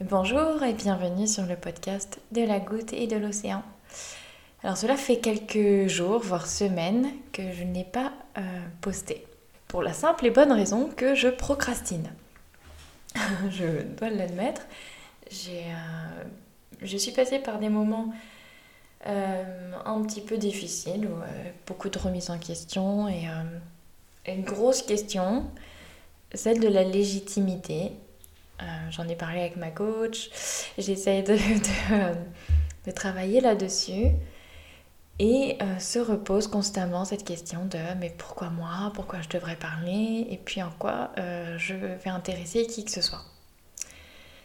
[0.00, 3.62] Bonjour et bienvenue sur le podcast de la goutte et de l'océan.
[4.64, 8.40] Alors cela fait quelques jours, voire semaines, que je n'ai pas euh,
[8.80, 9.24] posté.
[9.68, 12.10] Pour la simple et bonne raison que je procrastine.
[13.50, 14.62] je dois l'admettre.
[15.30, 16.24] J'ai, euh,
[16.82, 18.12] je suis passée par des moments
[19.06, 21.08] euh, un petit peu difficiles,
[21.68, 23.28] beaucoup de remises en question et
[24.26, 25.44] une grosse question,
[26.34, 27.92] celle de la légitimité
[28.62, 30.30] euh, j'en ai parlé avec ma coach.
[30.78, 31.36] J'essaie de,
[32.86, 34.10] de, travailler là-dessus.
[35.20, 38.90] Et euh, se repose constamment cette question de mais pourquoi moi?
[38.94, 40.26] Pourquoi je devrais parler?
[40.30, 43.22] Et puis en quoi euh, je vais intéresser qui que ce soit?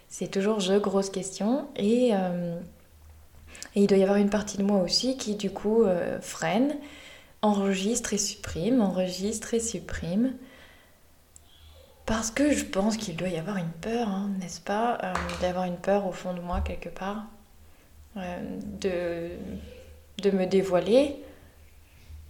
[0.09, 1.67] C'est toujours je, grosse question.
[1.75, 2.13] Et, et,
[3.75, 5.85] il doit y avoir une partie de moi aussi qui du coup
[6.19, 6.75] freine,
[7.43, 10.33] enregistre et supprime, enregistre et supprime.
[12.09, 15.65] Parce que je pense qu'il doit y avoir une peur, hein, n'est-ce pas euh, D'avoir
[15.65, 17.27] une peur au fond de moi quelque part,
[18.17, 18.39] euh,
[18.81, 19.29] de,
[20.23, 21.23] de me dévoiler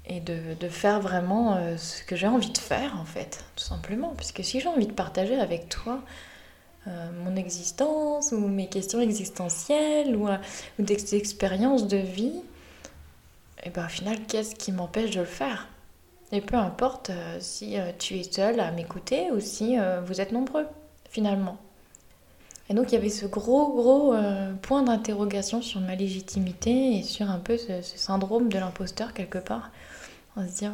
[0.06, 3.64] et de, de faire vraiment euh, ce que j'ai envie de faire en fait, tout
[3.64, 4.14] simplement.
[4.18, 6.02] Puisque si j'ai envie de partager avec toi
[7.24, 12.42] mon existence ou mes questions existentielles ou, ou des expériences de vie,
[13.60, 15.68] et eh ben au final, qu'est-ce qui m'empêche de le faire?
[16.32, 20.22] Et peu importe euh, si euh, tu es seul à m'écouter ou si euh, vous
[20.22, 20.68] êtes nombreux,
[21.10, 21.58] finalement.
[22.70, 24.14] Et donc il y avait ce gros, gros
[24.62, 29.72] point d'interrogation sur ma légitimité et sur un peu ce, syndrome de l'imposteur quelque part.
[30.38, 30.74] On se dire,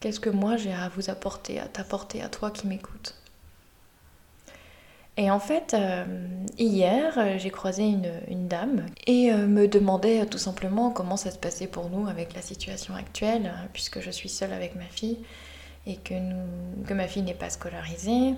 [0.00, 3.14] qu'est-ce que moi j'ai à vous apporter, à t'apporter, à toi qui m'écoutes?
[5.18, 6.04] Et en fait, euh,
[6.58, 11.38] hier, euh, j'ai croisé une, dame et euh, me demandait tout simplement comment ça se
[11.38, 15.18] passait pour nous avec la situation actuelle, puisque je suis seule avec ma fille
[15.86, 18.34] et que ma fille n'est pas scolarisée,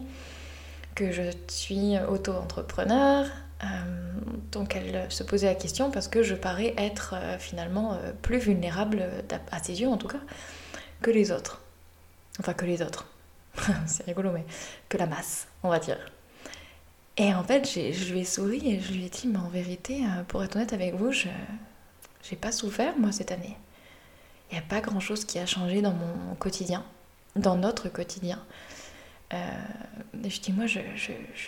[0.95, 3.27] que je suis auto-entrepreneur.
[4.53, 9.03] donc elle se posait la question parce que je parais être finalement plus vulnérable,
[9.51, 10.21] à ses yeux en tout cas,
[11.01, 11.63] que les autres.
[12.39, 13.07] Enfin que les autres.
[13.87, 14.45] C'est rigolo, mais
[14.89, 15.99] que la masse, on va dire.
[17.21, 20.05] Et en fait, je lui ai souri et je lui ai dit, mais en vérité,
[20.05, 21.27] euh, pour être honnête avec vous, je
[22.31, 23.57] n'ai pas souffert, moi, cette année.
[24.51, 26.85] Il n'y a pas grand-chose qui a changé dans mon quotidien,
[27.35, 28.39] dans notre quotidien.
[29.35, 29.37] Euh,
[30.15, 30.79] je dis, moi, je,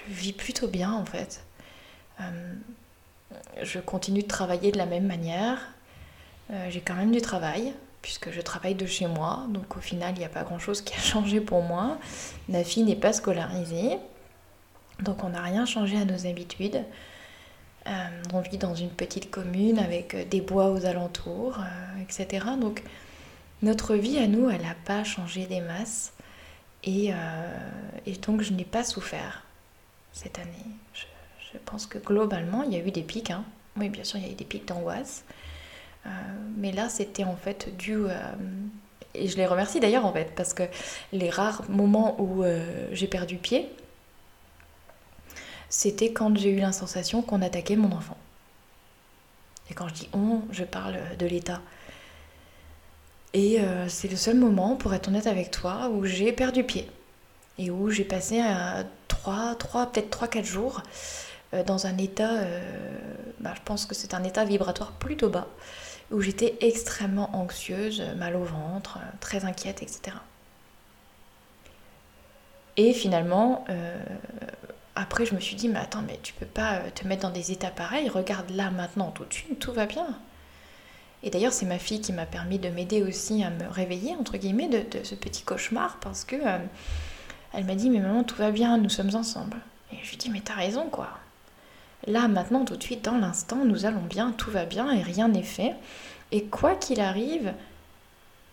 [0.09, 1.45] vis plutôt bien, en fait.
[2.21, 2.55] Euh,
[3.63, 5.61] je continue de travailler de la même manière.
[6.69, 9.47] J'ai quand même du travail, puisque je travaille de chez moi.
[9.51, 11.97] Donc, au final, il n'y a pas grand-chose qui a changé pour moi.
[12.49, 13.99] Ma fille n'est pas scolarisée.
[15.03, 16.83] Donc on n'a rien changé à nos habitudes.
[17.87, 17.91] Euh,
[18.35, 22.47] on vit dans une petite commune avec euh, des bois aux alentours, euh, etc.
[22.61, 22.83] Donc
[23.63, 26.13] notre vie à nous, elle n'a pas changé des masses.
[26.85, 27.13] Et,
[28.23, 29.45] donc je n'ai pas souffert
[30.13, 30.49] cette année.
[30.95, 33.31] Je, pense que globalement, il y a eu des pics.
[33.31, 33.45] Hein.
[33.77, 35.25] Oui, bien sûr, il y a eu des pics d'angoisse.
[36.57, 37.99] mais là, c'était en fait dû...
[39.15, 40.63] et je les remercie d'ailleurs en fait, parce que
[41.13, 42.45] les rares moments où
[42.93, 43.69] j'ai perdu pied,
[45.71, 48.19] c'était quand j'ai eu la sensation qu'on attaquait mon enfant.
[49.71, 51.63] Et quand je dis on, je parle de l'État.
[53.33, 56.91] Et euh, c'est le seul moment, pour être honnête avec toi, où j'ai perdu pied.
[57.59, 58.43] Et où j'ai passé
[59.09, 60.83] 3, 3 peut-être 3-4 jours
[61.55, 62.61] euh, dans un état, euh,
[63.39, 65.47] bah, je pense que c'est un état vibratoire plutôt bas,
[66.11, 70.17] où j'étais extrêmement anxieuse, mal au ventre, très inquiète, etc.
[72.77, 73.65] Et finalement,
[74.97, 77.31] après, je me suis dit, mais attends, mais tu peux pas euh, te mettre dans
[77.31, 78.09] des états pareils.
[78.09, 80.07] Regarde là, maintenant, tout de suite, tout va bien.
[81.23, 84.37] Et d'ailleurs, c'est ma fille qui m'a permis de m'aider aussi à me réveiller, entre
[84.37, 86.59] guillemets, de, ce petit cauchemar, parce que euh,
[87.53, 89.59] elle m'a dit, mais maman, tout va bien, nous sommes ensemble.
[89.93, 91.09] Et je lui dis, mais t'as raison, quoi.
[92.07, 95.29] Là, maintenant, tout de suite, dans l'instant, nous allons bien, tout va bien et rien
[95.29, 95.75] n'est fait.
[96.33, 97.53] Et quoi qu'il arrive,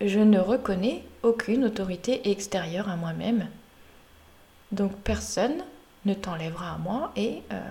[0.01, 3.47] je ne reconnais aucune autorité extérieure à moi-même.
[4.71, 5.63] Donc personne
[6.05, 7.61] ne t'enlèvera à moi et, euh,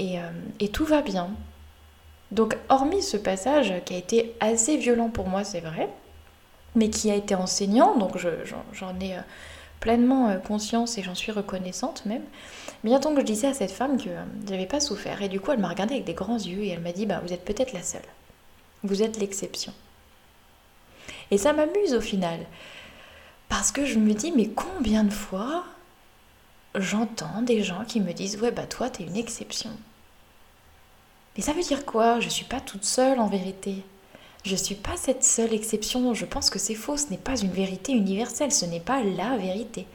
[0.00, 0.30] euh,
[0.60, 1.30] et, tout va bien.
[2.30, 5.88] Donc hormis ce passage qui a été assez violent pour moi, c'est vrai,
[6.74, 9.20] mais qui a été enseignant, donc j'en ai euh,
[9.80, 12.22] pleinement conscience et j'en suis reconnaissante même.
[12.84, 15.40] Bien tant que je disais à cette femme que je n'avais pas souffert, et du
[15.40, 17.44] coup elle m'a regardé avec des grands yeux et elle m'a dit bah, Vous êtes
[17.44, 18.00] peut-être la seule,
[18.84, 19.72] vous êtes l'exception.
[21.32, 22.40] Et ça m'amuse au final,
[23.48, 25.64] parce que je me dis Mais combien de fois
[26.74, 29.70] j'entends des gens qui me disent Ouais, bah toi, t'es une exception.
[31.36, 32.20] Mais ça veut dire quoi?
[32.20, 33.84] Je suis pas toute seule en vérité.
[34.44, 36.14] Je suis pas cette seule exception.
[36.14, 36.96] Je pense que c'est faux.
[36.96, 38.52] Ce n'est pas une vérité universelle.
[38.52, 39.86] Ce n'est pas la vérité.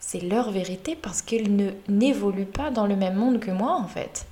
[0.00, 3.86] c'est leur vérité parce qu'ils ne n'évoluent pas dans le même monde que moi en
[3.86, 4.26] fait.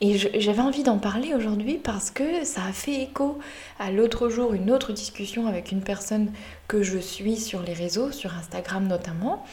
[0.00, 3.40] Et j'avais envie d'en parler aujourd'hui parce que ça a fait écho
[3.80, 6.30] à l'autre jour une autre discussion avec une personne
[6.68, 9.44] que je suis sur les réseaux, sur Instagram notamment.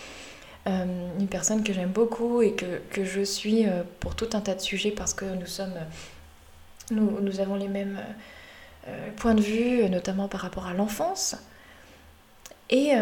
[0.68, 0.86] Euh,
[1.19, 4.56] une personne que j'aime beaucoup et que, que, je suis euh, pour tout un tas
[4.56, 5.75] de sujets parce que nous sommes,
[6.89, 8.00] nous, nous avons les mêmes
[8.88, 11.36] euh, points de vue, notamment par rapport à l'enfance.
[12.71, 12.94] Et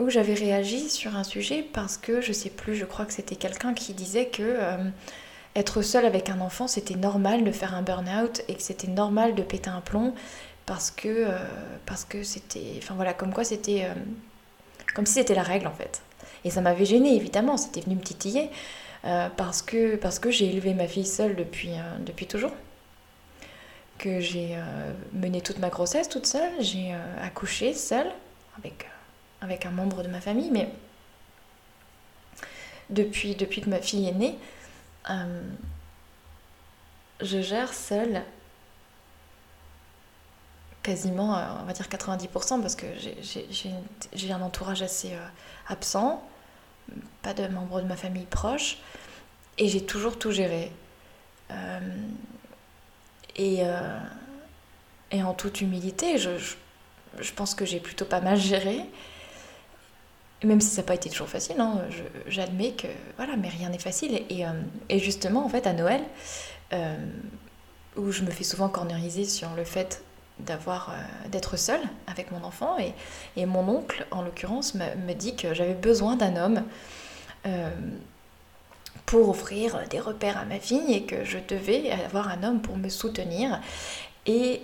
[0.00, 3.36] où j'avais réagi sur un sujet parce que je sais plus, je crois que c'était
[3.36, 4.56] quelqu'un qui disait que
[5.56, 9.34] être seul avec un enfant, c'était normal de faire un burn-out et que c'était normal
[9.34, 10.14] de péter un plomb
[10.66, 11.38] parce que euh,
[11.86, 13.94] parce que c'était enfin voilà comme quoi c'était euh,
[14.94, 16.02] comme si c'était la règle en fait.
[16.44, 18.50] Et ça m'avait gêné évidemment, c'était venu me titiller
[19.04, 21.70] euh, parce que parce que j'ai élevé ma fille seule depuis
[22.00, 22.52] depuis toujours.
[23.98, 24.54] Que j'ai
[25.14, 28.12] mené toute ma grossesse toute seule, j'ai accouché seule
[28.58, 28.86] avec
[29.40, 30.68] avec un membre de ma famille mais
[32.90, 34.36] depuis depuis que ma fille est née,
[35.10, 35.42] euh,
[37.20, 38.22] je gère seule
[40.82, 42.86] quasiment, euh, on va dire 90%, parce que
[44.12, 45.26] j'ai un entourage assez euh,
[45.68, 46.22] absent,
[47.22, 48.78] pas de membres de ma famille proche,
[49.58, 50.70] et j'ai toujours tout géré.
[53.36, 53.62] et,
[55.22, 58.84] en toute humilité, je pense que j'ai plutôt pas mal géré
[60.44, 61.80] même si ça n'a pas été toujours facile, hein,
[62.26, 64.22] j'admets que voilà, mais rien n'est facile.
[64.28, 64.50] Et, euh,
[64.98, 66.02] justement, en fait, à Noël,
[66.72, 66.96] euh,
[67.96, 70.02] où je me fais souvent corneriser sur le fait
[70.38, 72.76] d'avoir euh, d'être seule avec mon enfant,
[73.36, 76.62] et, mon oncle, en l'occurrence, me, dit que j'avais besoin d'un homme
[79.06, 82.76] pour offrir des repères à ma fille et que je devais avoir un homme pour
[82.76, 83.60] me soutenir.
[84.26, 84.60] Et,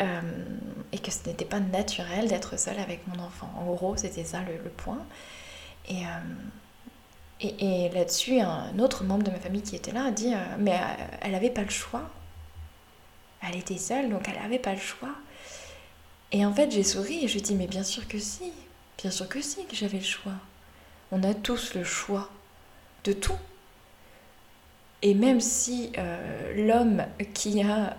[1.03, 3.51] que ce n'était pas naturel d'être seule avec mon enfant.
[3.57, 4.99] En gros, c'était ça le point.
[5.91, 5.95] Euh,
[7.41, 10.39] et, et, là-dessus, un autre membre de ma famille qui était là a dit euh,
[10.59, 12.09] Mais euh, elle n'avait pas le choix.
[13.47, 15.15] Elle était seule, donc elle n'avait pas le choix.
[16.31, 18.53] Et en fait, j'ai souri et je dis Mais bien sûr que si.
[18.99, 20.35] Bien sûr que si, que j'avais le choix.
[21.11, 22.31] On a tous le choix
[23.05, 23.37] de tout.
[25.03, 25.91] Et même si
[26.55, 27.97] l'homme qui a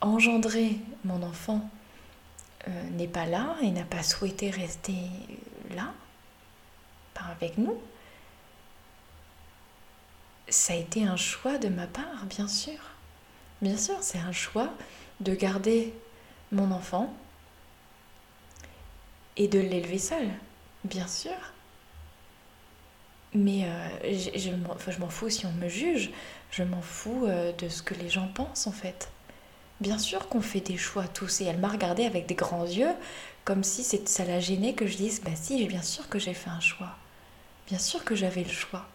[0.00, 1.68] engendré mon enfant
[2.92, 4.94] n'est pas là et n'a pas souhaité rester
[5.74, 5.92] là,
[7.30, 7.78] avec nous.
[10.48, 12.78] Ça a été un choix de ma part, bien sûr.
[13.62, 14.70] Bien sûr, c'est un choix
[15.20, 15.94] de garder
[16.52, 17.12] mon enfant
[19.36, 20.28] et de l'élever seul,
[20.84, 21.32] bien sûr.
[23.32, 24.50] Mais euh, je,
[25.00, 26.12] m'en fous si on me juge,
[26.52, 29.08] je m'en fous euh, de ce que les gens pensent en fait.
[29.80, 32.94] Bien sûr qu'on fait des choix tous et elle m'a regardé avec des grands yeux
[33.44, 36.50] comme si ça la gênait que je dise bah si, bien sûr que j'ai fait
[36.50, 36.96] un choix.
[37.66, 38.86] Bien sûr que j'avais le choix.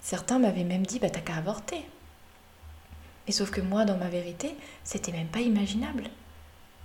[0.00, 1.84] Certains m'avaient même dit bah t'as qu'à avorter.
[3.26, 6.04] Mais sauf que moi, dans ma vérité, c'était même pas imaginable.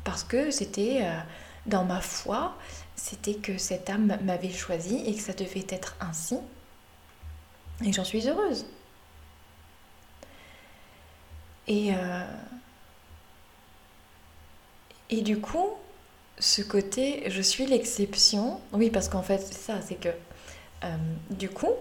[0.03, 1.19] Parce que c'était euh,
[1.65, 2.55] dans ma foi,
[2.95, 6.37] c'était que cette âme m'avait choisi et que ça devait être ainsi.
[7.83, 8.65] Et j'en suis heureuse.
[11.67, 12.25] Et, euh,
[15.09, 15.69] et du coup,
[16.39, 18.61] ce côté, je suis l'exception.
[18.71, 20.09] Oui, parce qu'en fait, c'est ça, c'est que
[21.29, 21.73] du coup,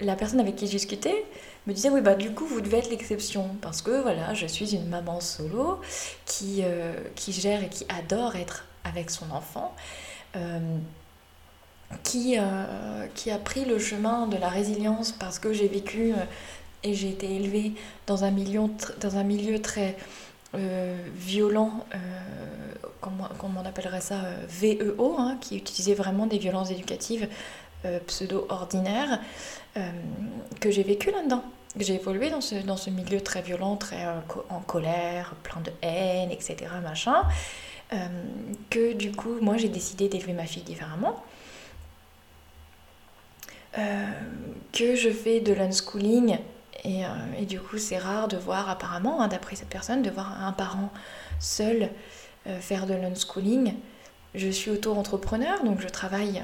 [0.00, 1.24] la personne avec qui je discutais
[1.66, 4.74] me disait oui bah du coup vous devez être l'exception parce que voilà je suis
[4.74, 5.80] une maman solo
[6.24, 9.74] qui, euh, qui gère et qui adore être avec son enfant
[10.36, 10.58] euh,
[12.04, 12.36] qui,
[13.16, 16.12] qui a pris le chemin de la résilience parce que j'ai vécu
[16.84, 17.72] et j'ai été élevée
[18.06, 18.60] dans un milieu,
[19.00, 19.96] dans un milieu très
[20.54, 21.84] violent,
[23.00, 27.69] comment, on appellerait ça, VEO, hein, qui utilisait vraiment des violences éducatives euh,
[28.06, 29.20] pseudo-ordinaire
[29.76, 29.90] euh,
[30.60, 31.44] que j'ai vécu là-dedans.
[31.78, 34.18] J'ai évolué dans ce, dans ce milieu très violent, très euh,
[34.48, 36.56] en colère, plein de haine, etc.
[36.82, 37.22] Machin.
[38.68, 41.22] que du coup, moi j'ai décidé d'élever ma fille différemment.
[43.72, 46.38] que je fais de l'unschooling
[46.84, 47.02] et,
[47.38, 50.52] et, du coup c'est rare de voir apparemment, hein, d'après cette personne, de voir un
[50.52, 50.90] parent
[51.38, 51.90] seul
[52.60, 53.74] faire de l'unschooling.
[54.34, 56.42] Je suis auto-entrepreneur, donc je travaille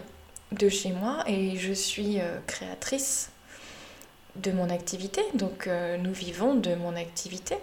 [0.52, 3.30] de chez moi et je suis euh, créatrice
[4.36, 7.56] de mon activité, donc euh, nous vivons de mon activité.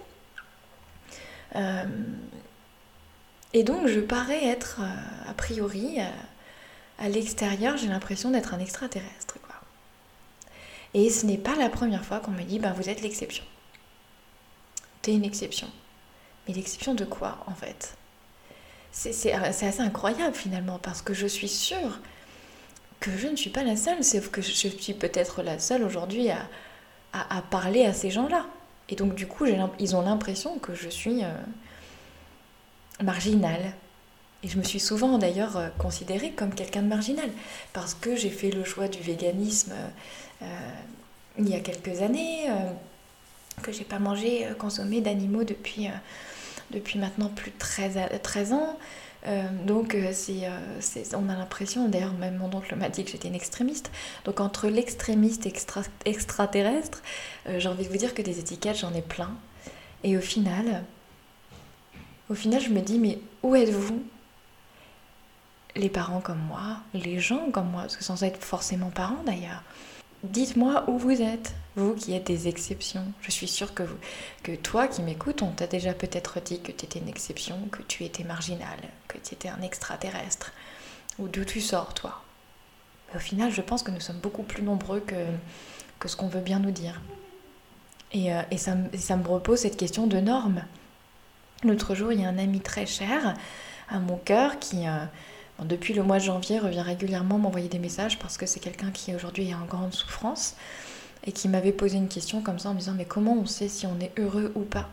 [1.56, 1.84] Euh,
[3.54, 4.82] et donc je parais être,
[5.28, 6.00] a priori,
[6.98, 9.36] à, l'extérieur, j'ai l'impression d'être un extraterrestre.
[9.42, 9.56] Quoi.
[10.96, 13.44] Et ce n'est pas la première fois qu'on me dit, ben, vous êtes l'exception.
[15.04, 15.70] T'es une exception.
[16.48, 17.96] Mais l'exception de quoi, en fait?
[18.92, 22.00] C'est assez incroyable finalement, parce que je suis sûre
[23.04, 26.30] que je ne suis pas la seule, sauf que je suis peut-être la seule aujourd'hui
[26.30, 26.48] à,
[27.12, 28.46] à, parler à ces gens-là.
[28.88, 29.46] Et donc du coup,
[29.78, 31.34] ils ont l'impression que je suis euh,
[33.04, 33.74] marginale.
[34.42, 37.30] Et je me suis souvent d'ailleurs euh, considérée comme quelqu'un de marginal,
[37.74, 39.74] parce que j'ai fait le choix du véganisme
[40.42, 40.46] euh,
[41.38, 42.48] il y a quelques années,
[43.64, 45.90] que j'ai pas mangé, consommé d'animaux depuis,
[46.72, 48.78] depuis maintenant plus de 13, 13 ans.
[49.26, 50.80] Euh, donc euh, euh,
[51.14, 53.90] on a l'impression, d'ailleurs même mon oncle m'a dit que j'étais une extrémiste,
[54.26, 57.02] donc entre l'extrémiste extra, extraterrestre,
[57.58, 59.32] j'ai envie de vous dire que des étiquettes j'en ai plein.
[60.04, 60.84] Et au final,
[62.30, 64.04] au final je me dis mais où êtes-vous?
[65.76, 69.64] Les parents comme moi, les gens comme moi, parce que sans être forcément parents d'ailleurs,
[70.24, 73.06] Dites-moi où vous êtes, vous qui êtes des exceptions.
[73.22, 77.00] Je suis sûre que, toi qui m'écoutes, on t'a déjà peut-être dit que tu étais
[77.00, 80.54] une exception, que tu étais marginal, que tu étais un extraterrestre.
[81.20, 82.24] Ou d'où tu sors, toi?
[83.10, 85.26] Mais au final, je pense que nous sommes beaucoup plus nombreux que,
[86.00, 87.02] que ce qu'on veut bien nous dire.
[88.14, 90.64] Et, euh, ça, me repose cette question de normes.
[91.66, 93.36] L'autre jour, il y a un ami très cher
[93.90, 94.88] à mon cœur qui...
[94.88, 95.06] Euh,
[95.62, 99.16] depuis le mois de janvier, revient régulièrement m'envoyer des messages parce que c'est quelqu'un qui
[99.16, 100.56] aujourd'hui est en grande souffrance
[101.26, 103.70] et qui m'avait posé une question comme ça en me disant mais comment on sait
[103.70, 104.90] si on est heureux ou pas?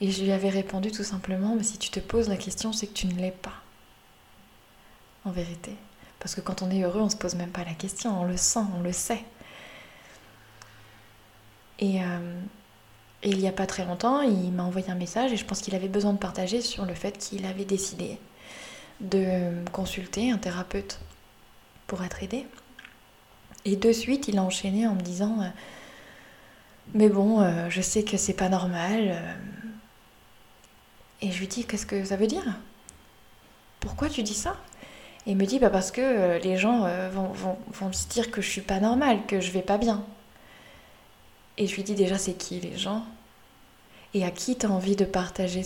[0.00, 2.86] Et je lui avais répondu tout simplement mais si tu te poses la question c'est
[2.86, 3.52] que tu ne l'es pas.
[5.24, 5.74] En vérité.
[6.18, 8.24] Parce que quand on est heureux on ne se pose même pas la question, on
[8.24, 9.24] le sent, on le sait.
[11.78, 12.40] Et, euh,
[13.22, 15.60] et il n'y a pas très longtemps, il m'a envoyé un message et je pense
[15.60, 18.18] qu'il avait besoin de partager sur le fait qu'il avait décidé
[19.00, 21.00] de consulter un thérapeute
[21.86, 22.46] pour être aidé.
[23.64, 25.48] Et de suite, il a enchaîné en me disant euh,
[26.94, 29.10] Mais bon, euh, je sais que c'est pas normal.
[29.10, 29.34] Euh.
[31.22, 32.44] Et je lui dis Qu'est-ce que ça veut dire?
[33.80, 34.56] Pourquoi tu dis ça?
[35.26, 38.42] Et il me dit bah Parce que les gens vont, vont, vont se dire que
[38.42, 40.04] je suis pas normale, que je vais pas bien.
[41.56, 43.04] Et je lui dis Déjà, c'est qui les gens?
[44.12, 45.62] Et à qui tu as envie de partager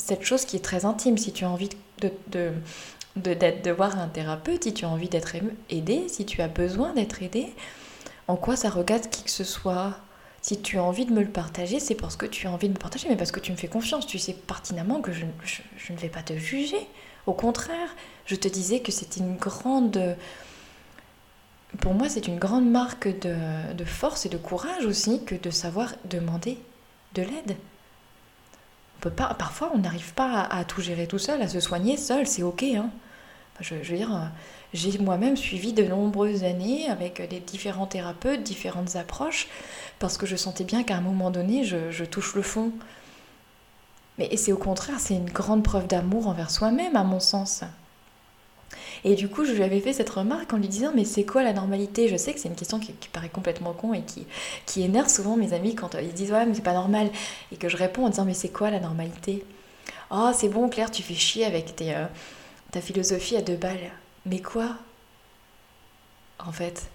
[0.00, 1.18] cette chose qui est très intime.
[1.18, 1.68] Si tu as envie
[2.00, 2.52] de, de,
[3.16, 5.34] de, de voir un thérapeute, si tu as envie d'être
[5.68, 7.52] aidé, si tu as besoin d'être aidé,
[8.28, 9.96] en quoi ça regarde qui que ce soit?
[10.42, 12.72] Si tu as envie de me le partager, c'est parce que tu as envie de
[12.72, 14.06] me partager, mais parce que tu me fais confiance.
[14.06, 16.86] Tu sais pertinemment que je, ne vais pas te juger.
[17.26, 20.16] Au contraire, je te disais que c'est une grande...
[21.80, 23.34] Pour moi, c'est une grande marque de,
[23.74, 26.58] de, force et de courage aussi que de savoir demander
[27.14, 27.56] de l'aide
[29.08, 32.62] parfois, on n'arrive pas à, tout gérer tout seul, à se soigner seul, c'est ok.
[32.62, 32.90] Hein.
[33.60, 34.06] Je, euh,
[34.72, 39.48] j'ai moi-même suivi de nombreuses années avec des différents thérapeutes, différentes approches,
[39.98, 42.72] parce que je sentais bien qu'à un moment donné, je touche le fond.
[44.20, 47.64] Mais c'est au contraire, c'est une grande preuve d'amour envers soi-même, à mon sens.
[49.04, 51.42] Et du coup, je lui avais fait cette remarque en lui disant Mais c'est quoi
[51.42, 52.08] la normalité?
[52.08, 54.02] Je sais que c'est une question qui, paraît complètement con et
[54.66, 57.10] qui, énerve souvent mes amis quand euh, ils disent Ouais, mais c'est pas normal.
[57.52, 59.44] Et que je réponds en disant Mais c'est quoi la normalité?
[60.10, 62.06] Oh, c'est bon, Claire, tu fais chier avec euh,
[62.72, 63.90] ta philosophie à deux balles.
[64.26, 64.76] Mais quoi?
[66.38, 66.88] En fait,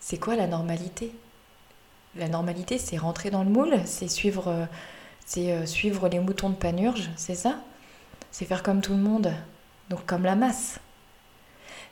[0.00, 1.12] c'est quoi la normalité?
[2.16, 4.66] La normalité, c'est rentrer dans le moule, c'est suivre, euh,
[5.26, 7.56] c'est suivre les moutons de Panurge, c'est ça?
[8.30, 9.32] C'est faire comme tout le monde,
[9.90, 10.78] donc comme la masse.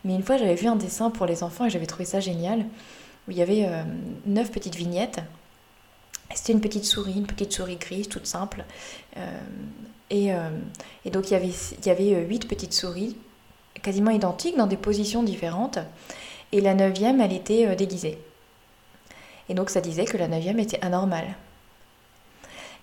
[0.05, 2.61] Mais une fois, j'avais vu un dessin pour les enfants et j'avais trouvé ça génial,
[2.61, 3.83] où il y avait euh,
[4.27, 5.21] neuf petites vignettes.
[6.35, 8.65] C'était une petite souris, une petite souris grise, toute simple.
[9.17, 9.41] Euh,
[10.11, 10.49] et, euh,
[11.05, 11.37] et, donc, il y
[11.91, 13.17] avait, il huit petites souris,
[13.83, 15.79] quasiment identiques, dans des positions différentes.
[16.51, 18.19] Et la neuvième, elle était déguisée.
[19.49, 21.35] Et donc, ça disait que la neuvième était anormale.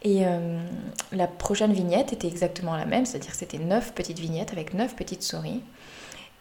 [0.03, 0.23] Et
[1.11, 4.95] la prochaine vignette était exactement la même, c'est-à-dire que c'était neuf petites vignettes avec neuf
[4.95, 5.61] petites souris.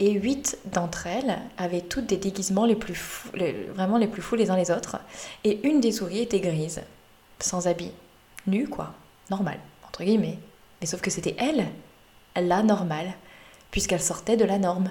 [0.00, 4.70] Et huit d'entre elles avaient toutes des déguisements vraiment les plus fous les uns les
[4.70, 4.98] autres.
[5.44, 6.82] Et une des souris était grise,
[7.40, 7.90] sans habit,
[8.46, 8.94] nue quoi,
[9.30, 10.38] normale, entre guillemets.
[10.80, 11.66] Mais sauf que c'était elle,
[12.36, 13.12] la normale,
[13.70, 14.90] puisqu'elle sortait de la norme.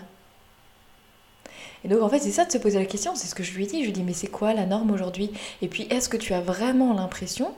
[1.84, 3.54] Et donc en fait c'est ça de se poser la question, c'est ce que je
[3.54, 5.32] lui ai dit, je lui ai dit mais c'est quoi la norme aujourd'hui?
[5.62, 7.54] Et puis est-ce que tu as vraiment l'impression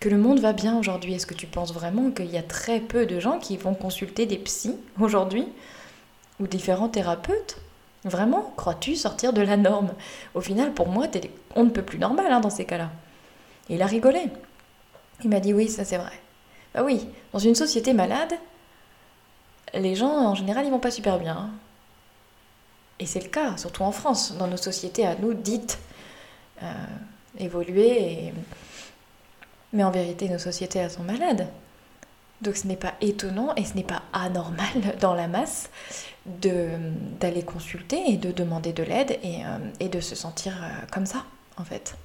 [0.00, 1.14] que le monde va bien aujourd'hui?
[1.14, 4.26] Est-ce que tu penses vraiment qu'il y a très peu de gens qui vont consulter
[4.26, 5.48] des psys aujourd'hui?
[6.40, 7.58] Ou différents thérapeutes
[8.04, 9.92] Vraiment Crois-tu sortir de la norme?
[10.34, 11.06] Au final, pour moi,
[11.56, 12.90] on ne peut plus normal hein, dans ces cas-là.
[13.68, 14.30] Et il a rigolé.
[15.24, 16.12] Il m'a dit oui, ça c'est vrai.
[16.74, 18.34] Bah oui, dans une société malade,
[19.74, 21.36] les gens en général ils vont pas super bien.
[21.36, 21.50] Hein.
[23.00, 25.78] Et c'est le cas, surtout en France, dans nos sociétés à nous dites
[26.62, 26.72] euh,
[27.38, 28.32] évoluées.
[29.72, 31.48] Mais en vérité, nos sociétés sont malades.
[32.40, 35.70] Donc ce n'est pas étonnant et ce n'est pas anormal dans la masse
[36.40, 39.40] d'aller consulter et de demander de l'aide et,
[39.80, 40.54] et, de se sentir
[40.92, 41.24] comme ça,
[41.56, 41.96] en fait.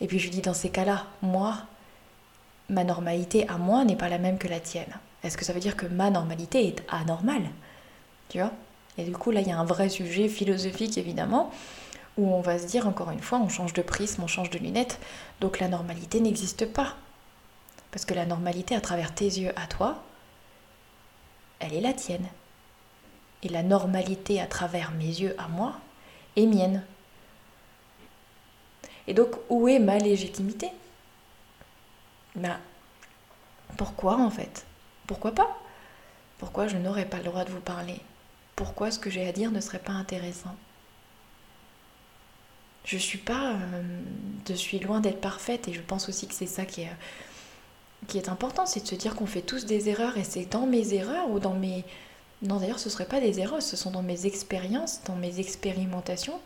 [0.00, 1.58] Et puis je dis, dans ces cas-là, moi,
[2.68, 4.98] ma normalité à moi n'est pas la même que la tienne.
[5.22, 7.50] Est-ce que ça veut dire que ma normalité est anormale?
[8.28, 8.52] Tu vois?
[8.96, 11.50] Et du coup, là, il y a un vrai sujet philosophique, évidemment,
[12.16, 14.58] où on va se dire, encore une fois, on change de prisme, on change de
[14.58, 14.98] lunettes,
[15.40, 16.96] donc la normalité n'existe pas.
[17.90, 20.02] Parce que la normalité, à travers tes yeux à toi,
[21.58, 22.26] elle est la tienne.
[23.42, 25.74] Et la normalité, à travers mes yeux à moi,
[26.36, 26.84] est mienne.
[29.06, 30.68] Et donc, où est ma légitimité?
[32.36, 32.58] Ben,
[33.76, 34.66] pourquoi en fait?
[35.06, 35.58] Pourquoi pas?
[36.38, 38.00] Pourquoi je n'aurais pas le droit de vous parler?
[38.56, 40.54] Pourquoi ce que j'ai à dire ne serait pas intéressant?
[42.84, 43.52] Je suis pas.
[43.52, 43.82] Euh,
[44.48, 46.92] je suis loin d'être parfaite et je pense aussi que c'est ça qui est,
[48.06, 50.66] qui est important, c'est de se dire qu'on fait tous des erreurs et c'est dans
[50.66, 51.84] mes erreurs ou dans mes.
[52.42, 55.40] Non, d'ailleurs, ce ne seraient pas des erreurs, ce sont dans mes expériences, dans mes
[55.40, 56.40] expérimentations,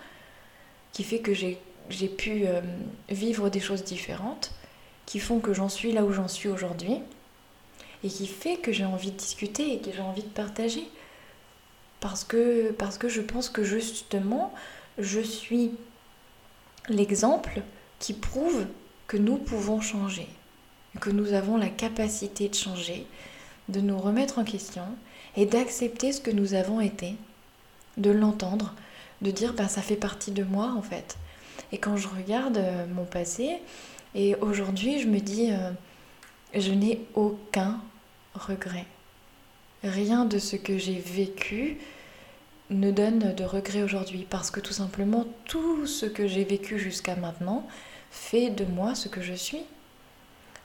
[0.92, 2.60] qui fait que j'ai pu euh,
[3.08, 4.52] vivre des choses différentes
[5.06, 6.98] qui font que j'en suis là où j'en suis aujourd'hui
[8.02, 10.88] et qui fait que j'ai envie de discuter et que j'ai envie de partager.
[12.00, 14.52] Parce que, parce que je pense que justement,
[14.98, 15.72] je suis
[16.88, 17.62] l'exemple
[17.98, 18.66] qui prouve
[19.06, 20.28] que nous pouvons changer,
[21.00, 23.06] que nous avons la capacité de changer,
[23.68, 24.84] de nous remettre en question
[25.36, 27.16] et d'accepter ce que nous avons été,
[27.96, 28.74] de l'entendre,
[29.22, 31.16] de dire ben ça fait partie de moi en fait.
[31.72, 33.58] Et quand je regarde euh, mon passé,
[34.14, 35.70] et aujourd'hui je me dis, euh,
[36.54, 37.80] je n'ai aucun
[38.34, 38.86] regret.
[39.82, 41.78] Rien de ce que j'ai vécu
[42.70, 47.16] ne donne de regret aujourd'hui parce que tout simplement tout ce que j'ai vécu jusqu'à
[47.16, 47.66] maintenant
[48.10, 49.62] fait de moi ce que je suis.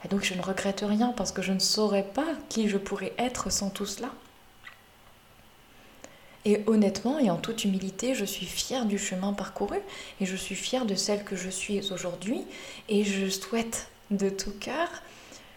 [0.04, 3.12] Et donc je ne regrette rien parce que je ne saurais pas qui je pourrais
[3.18, 4.08] être sans tout cela.
[6.44, 9.78] Et honnêtement et en toute humilité, je suis fière du chemin parcouru
[10.20, 12.44] et je suis fière de celle que je suis aujourd'hui
[12.88, 14.88] et je souhaite de tout cœur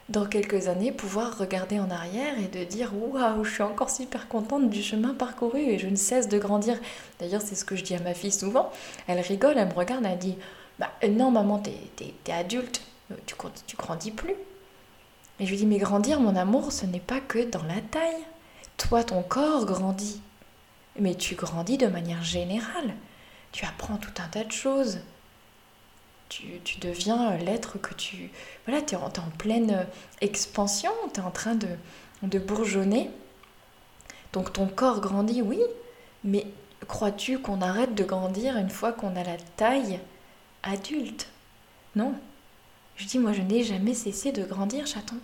[0.10, 4.28] dans quelques années pouvoir regarder en arrière et de dire waouh, je suis encore super
[4.28, 6.78] contente du chemin parcouru et je ne cesse de grandir.
[7.20, 8.70] D'ailleurs, c'est ce que je dis à ma fille souvent.
[9.08, 10.36] Elle rigole, elle me regarde, elle dit
[10.80, 12.82] bah non maman, t'es es, adulte,
[13.26, 13.36] tu,
[13.68, 14.36] tu grandis plus.
[15.40, 18.24] Et je lui dis mais grandir, mon amour, ce n'est pas que dans la taille.
[18.78, 20.20] Toi, ton corps grandit
[21.00, 22.94] mais tu grandis de manière générale.
[23.52, 25.00] Tu apprends tout un tas de choses.
[26.30, 28.32] Tu, deviens l'être que tu...
[28.66, 29.86] Voilà, tu es, en pleine
[30.22, 31.68] expansion, tu es en train de,
[32.24, 33.12] de bourgeonner.
[34.32, 35.60] Donc ton corps grandit, oui,
[36.24, 36.48] mais
[36.88, 40.00] crois-tu qu'on arrête de grandir une fois qu'on a la taille
[40.64, 41.30] adulte?
[41.96, 42.16] Non.
[42.96, 45.18] Je dis, moi, je n'ai jamais cessé de grandir, chaton.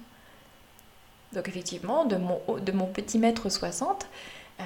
[1.33, 4.07] Donc effectivement, de mon, de mon petit mètre 60,
[4.59, 4.63] euh,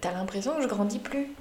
[0.00, 1.34] tu as l'impression que je grandis plus.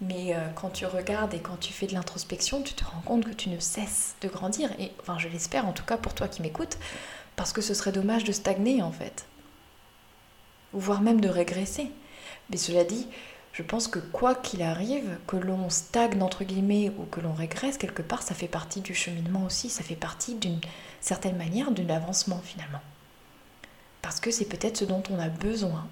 [0.00, 3.24] Mais euh, quand tu regardes et quand tu fais de l'introspection, tu te rends compte
[3.24, 4.70] que tu ne cesses de grandir.
[4.78, 6.76] Et enfin, je l'espère en tout cas pour toi qui m'écoutes,
[7.34, 9.26] parce que ce serait dommage de stagner en fait.
[10.74, 11.90] Ou voire même de régresser.
[12.50, 13.08] Mais cela dit,
[13.52, 17.78] je pense que quoi qu'il arrive, que l'on stagne entre guillemets ou que l'on régresse
[17.78, 20.60] quelque part, ça fait partie du cheminement aussi, ça fait partie d'une
[21.00, 22.82] certaine manière d'un avancement finalement.
[24.02, 25.88] Parce que c'est peut-être ce dont on a besoin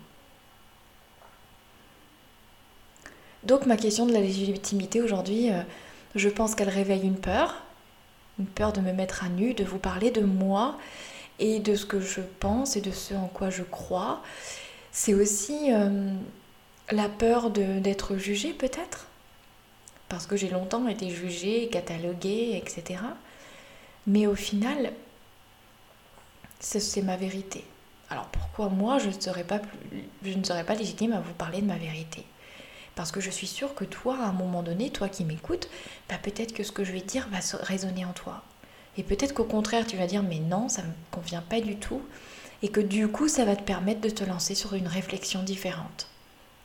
[3.44, 5.61] Donc ma question de la légitimité aujourd'hui, euh,
[6.14, 7.62] je pense qu'elle réveille une peur,
[8.38, 10.78] une peur de me mettre à nu, de vous parler de moi
[11.38, 14.22] et de ce que je pense et de ce en quoi je crois.
[14.92, 16.11] C'est aussi euh,
[16.90, 19.09] la peur d'être jugée peut-être,
[20.09, 23.00] parce que j'ai longtemps été jugée, cataloguée, etc.
[24.07, 24.92] Mais au final,
[26.61, 27.64] c'est ma vérité.
[28.09, 29.61] Alors pourquoi moi je ne serais pas,
[30.22, 32.24] je ne serais pas légitime à vous parler de ma vérité?
[32.94, 35.68] Parce que je suis sûre que toi, à un moment donné, toi qui m'écoutes,
[36.09, 38.42] bah peut-être que ce que je vais dire va résonner en toi.
[38.96, 41.76] Et peut-être qu'au contraire, tu vas dire mais non, ça ne me convient pas du
[41.76, 42.02] tout.
[42.62, 46.09] Et que du coup, ça va te permettre de te lancer sur une réflexion différente.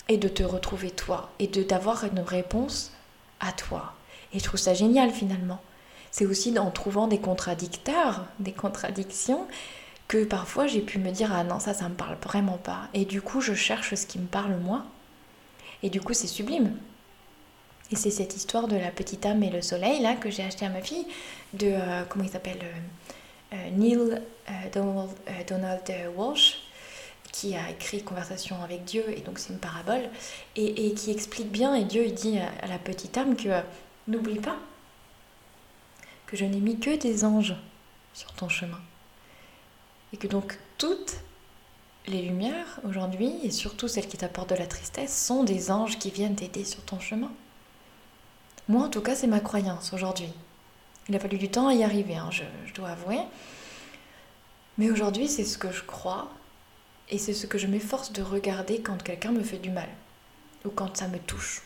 [0.07, 1.31] Et de te retrouver toi.
[1.39, 2.91] Et d'avoir une réponse
[3.39, 3.93] à toi.
[4.33, 5.59] Et je trouve ça génial finalement.
[6.11, 9.47] C'est aussi en trouvant des contradicteurs, des contradictions,
[10.09, 13.05] que parfois j'ai pu me dire ah non ça ça me parle vraiment pas et
[13.05, 14.83] du coup je cherche ce qui me parle moi
[15.83, 16.77] et du coup, c'est sublime.
[17.91, 20.65] Et c'est cette histoire de la petite âme et le soleil, là, que j'ai acheté
[20.65, 21.05] à ma fille,
[21.53, 24.21] de, euh, comment il s'appelle, euh, euh, Neil
[24.71, 25.09] Donald,
[25.47, 26.59] Donald, Walsh,
[27.31, 30.09] qui a écrit Conversation avec Dieu, et donc c'est une parabole,
[30.55, 33.49] et, et, qui explique bien, et Dieu il dit à, la petite âme que
[34.07, 34.57] n'oublie pas
[36.27, 37.55] que je n'ai mis que des anges
[38.13, 38.79] sur ton chemin.
[40.13, 41.17] Et que donc toute
[42.09, 46.11] les lumières aujourd'hui, et surtout celles qui t'apportent de la tristesse, sont des anges qui
[46.11, 47.31] viennent t'aider sur ton chemin.
[48.67, 50.29] Moi, en tout cas, c'est ma croyance aujourd'hui.
[51.07, 52.43] Il a fallu du temps à y arriver, hein, je,
[52.73, 53.19] dois avouer.
[54.77, 56.29] Mais aujourd'hui, c'est ce que je crois,
[57.09, 59.89] et c'est ce que je m'efforce de regarder quand quelqu'un me fait du mal,
[60.65, 61.63] ou quand ça me touche.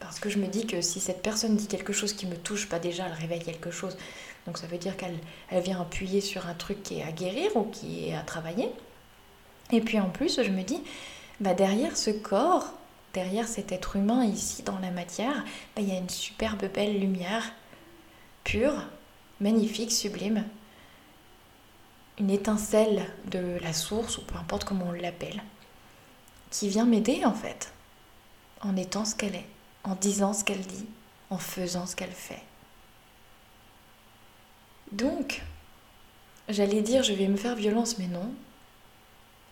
[0.00, 2.68] Parce que je me dis que si cette personne dit quelque chose qui me touche,
[2.68, 3.96] pas déjà, elle réveille quelque chose.
[4.46, 7.56] Donc ça veut dire qu'elle elle vient appuyer sur un truc qui est à guérir
[7.56, 8.70] ou qui est à travailler.
[9.72, 10.80] Et puis en plus, je me dis,
[11.40, 12.72] bah derrière ce corps,
[13.14, 16.98] derrière cet être humain ici dans la matière, bah, il y a une superbe belle
[17.00, 17.52] lumière,
[18.42, 18.84] pure,
[19.40, 20.44] magnifique, sublime.
[22.18, 25.42] Une étincelle de la source, ou peu importe comment on l'appelle,
[26.50, 27.72] qui vient m'aider en fait,
[28.60, 29.48] en étant ce qu'elle est,
[29.82, 30.86] en disant ce qu'elle dit,
[31.30, 32.42] en faisant ce qu'elle fait.
[34.92, 35.42] Donc,
[36.48, 38.32] j'allais dire je vais me faire violence, mais non.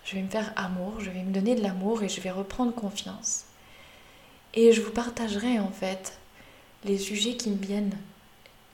[0.05, 2.75] Je vais me faire amour, je vais me donner de l'amour et je vais reprendre
[2.75, 3.45] confiance.
[4.55, 6.19] Et je vous partagerai en fait
[6.85, 7.97] les sujets qui me viennent,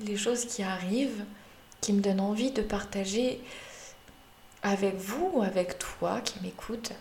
[0.01, 1.25] les choses qui arrivent,
[1.81, 3.41] qui me donnent envie de partager
[4.63, 6.93] avec vous ou avec toi qui m'écoute.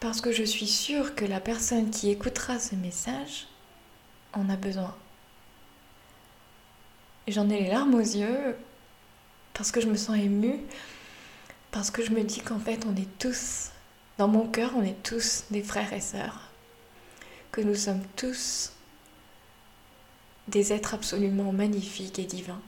[0.00, 3.46] Parce que je suis sûre que la personne qui écoutera ce message
[4.32, 4.94] en a besoin.
[7.28, 8.56] J'en ai les larmes aux yeux
[9.54, 10.60] parce que je me sens émue,
[11.70, 13.70] parce que je me dis qu'en fait on est tous,
[14.18, 16.50] dans mon cœur, on est tous des frères et sœurs,
[17.52, 18.72] que nous sommes tous
[20.48, 22.60] des êtres absolument magnifiques et divins.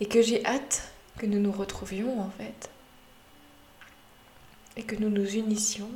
[0.00, 2.70] Et que j'ai hâte que nous nous retrouvions en fait.
[4.76, 5.90] Et que nous nous unissions.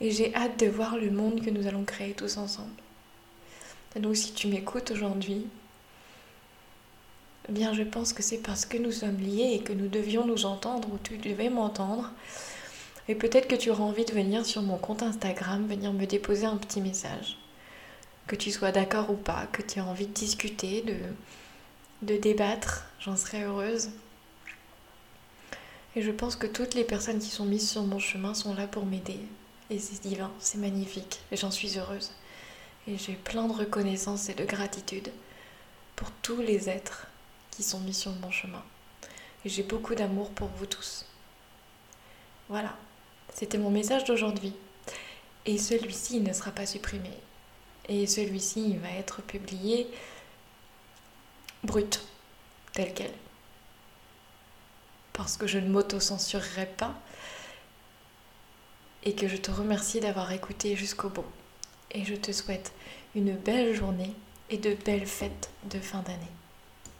[0.00, 2.70] Et j'ai hâte de voir le monde que nous allons créer tous ensemble.
[3.96, 5.46] Donc si tu m'écoutes aujourd'hui,
[7.48, 10.46] bien je pense que c'est parce que nous sommes liés et que nous devions nous
[10.46, 12.10] entendre ou tu devais m'entendre.
[13.08, 16.46] Et peut-être que tu auras envie de venir sur mon compte Instagram, venir me déposer
[16.46, 17.36] un petit message.
[18.26, 20.96] Que tu sois d'accord ou pas, que tu aies envie de discuter, de,
[22.06, 23.90] de débattre, j'en serais heureuse.
[25.96, 28.66] Et je pense que toutes les personnes qui sont mises sur mon chemin sont là
[28.66, 29.20] pour m'aider.
[29.68, 32.12] Et c'est divin, c'est magnifique, et j'en suis heureuse.
[32.88, 35.10] Et j'ai plein de reconnaissance et de gratitude
[35.96, 37.06] pour tous les êtres
[37.54, 38.62] qui sont mis sur mon chemin.
[39.44, 41.06] Et j'ai beaucoup d'amour pour vous tous.
[42.48, 42.76] Voilà,
[43.32, 44.54] c'était mon message d'aujourd'hui.
[45.46, 47.10] Et celui-ci ne sera pas supprimé.
[47.88, 49.88] Et celui-ci va être publié
[51.62, 52.02] brut,
[52.72, 53.12] tel quel.
[55.12, 56.94] Parce que je ne m'auto-censurerai pas
[59.04, 61.26] et que je te remercie d'avoir écouté jusqu'au bout.
[61.90, 62.72] Et je te souhaite
[63.14, 64.14] une belle journée
[64.50, 66.32] et de belles fêtes de fin d'année.